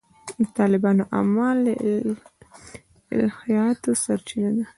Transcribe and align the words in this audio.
د 0.41 0.45
طالبانو 0.59 1.03
اعمال 1.17 1.57
له 1.67 1.71
الهیاتو 3.15 3.89
سرچینه 4.03 4.49
اخلي. 4.63 4.65